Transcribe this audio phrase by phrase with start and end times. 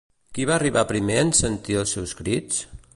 [0.37, 2.65] Qui va arribar primer en sentir els seus crits?